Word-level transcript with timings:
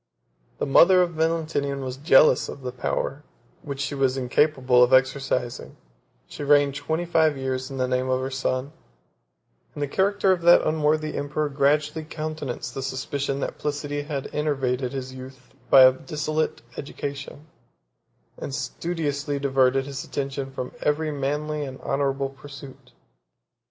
The 0.57 0.65
mother 0.65 1.03
of 1.03 1.11
Valentinian 1.11 1.81
was 1.83 1.95
jealous 1.95 2.49
of 2.49 2.61
the 2.63 2.71
power 2.71 3.23
which 3.61 3.79
she 3.79 3.93
was 3.93 4.17
incapable 4.17 4.81
of 4.81 4.91
exercising; 4.93 5.73
8 6.25 6.25
she 6.25 6.43
reigned 6.43 6.73
twenty 6.73 7.05
five 7.05 7.37
years, 7.37 7.69
in 7.69 7.77
the 7.77 7.87
name 7.87 8.09
of 8.09 8.19
her 8.19 8.31
son; 8.31 8.71
and 9.75 9.83
the 9.83 9.87
character 9.87 10.31
of 10.31 10.41
that 10.41 10.63
unworthy 10.65 11.15
emperor 11.15 11.49
gradually 11.49 12.03
countenanced 12.03 12.73
the 12.73 12.81
suspicion 12.81 13.41
that 13.41 13.59
Placidia 13.59 14.05
had 14.05 14.27
enervated 14.33 14.91
his 14.91 15.13
youth 15.13 15.53
by 15.69 15.83
a 15.83 15.93
dissolute 15.93 16.63
education, 16.77 17.45
and 18.39 18.55
studiously 18.55 19.37
diverted 19.37 19.85
his 19.85 20.03
attention 20.03 20.49
from 20.51 20.71
every 20.81 21.11
manly 21.11 21.63
and 21.63 21.79
honorable 21.81 22.29
pursuit. 22.29 22.93